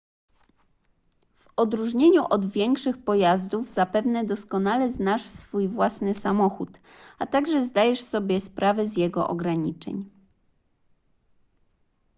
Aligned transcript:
w 1.35 1.45
odróżnieniu 1.55 2.21
od 2.29 2.51
większych 2.51 3.03
pojazdów 3.03 3.67
zapewne 3.67 4.25
doskonale 4.25 4.91
znasz 4.91 5.25
swój 5.25 5.67
własny 5.67 6.13
samochód 6.13 6.69
a 7.19 7.25
także 7.25 7.65
zdajesz 7.65 8.01
sobie 8.01 8.41
sprawę 8.41 8.87
z 8.87 8.97
jego 8.97 9.27
ograniczeń 9.27 10.09